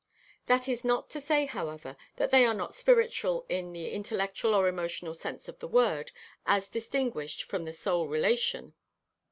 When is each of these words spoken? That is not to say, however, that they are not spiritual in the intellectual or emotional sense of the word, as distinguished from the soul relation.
That 0.47 0.67
is 0.67 0.83
not 0.83 1.11
to 1.11 1.21
say, 1.21 1.45
however, 1.45 1.95
that 2.15 2.31
they 2.31 2.43
are 2.43 2.55
not 2.55 2.73
spiritual 2.73 3.45
in 3.49 3.71
the 3.71 3.91
intellectual 3.91 4.55
or 4.55 4.67
emotional 4.67 5.13
sense 5.13 5.47
of 5.47 5.59
the 5.59 5.67
word, 5.67 6.11
as 6.43 6.69
distinguished 6.69 7.43
from 7.43 7.65
the 7.65 7.73
soul 7.73 8.07
relation. 8.07 8.73